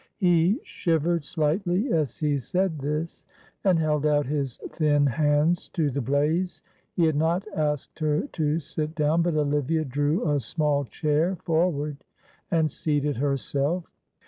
He 0.17 0.59
shivered 0.63 1.23
slightly 1.23 1.93
as 1.93 2.17
he 2.17 2.39
said 2.39 2.79
this, 2.79 3.27
and 3.63 3.77
held 3.77 4.03
out 4.03 4.25
his 4.25 4.57
thin 4.71 5.05
hands 5.05 5.69
to 5.77 5.91
the 5.91 6.01
blaze. 6.01 6.63
He 6.95 7.05
had 7.05 7.15
not 7.15 7.47
asked 7.55 7.99
her 7.99 8.21
to 8.33 8.59
sit 8.59 8.95
down, 8.95 9.21
but 9.21 9.35
Olivia 9.35 9.85
drew 9.85 10.27
a 10.27 10.39
small 10.39 10.85
chair 10.85 11.35
forward 11.35 11.97
and 12.49 12.71
seated 12.71 13.17
herself. 13.17 13.91